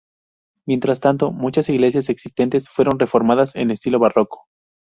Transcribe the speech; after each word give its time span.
Mientras 0.65 0.99
tanto, 0.99 1.29
muchas 1.31 1.69
iglesias 1.69 2.09
existentes 2.09 2.67
fueron 2.69 2.97
reformadas 2.97 3.55
en 3.55 3.69
estilo 3.69 3.99
barroco. 3.99 4.47